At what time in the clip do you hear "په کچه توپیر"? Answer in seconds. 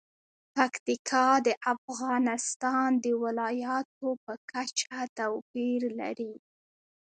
4.23-5.81